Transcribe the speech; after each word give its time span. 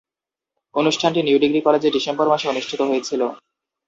অনুষ্ঠানটি 0.75 1.19
new 1.23 1.37
degree 1.43 1.59
কলেজে 1.63 1.89
December 1.95 2.25
মাসে 2.31 2.45
অনুষ্ঠিত 2.49 2.81
হয়েছিলো। 2.89 3.27